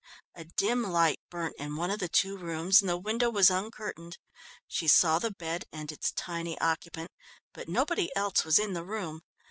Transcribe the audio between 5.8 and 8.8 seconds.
its tiny occupant, but nobody else was in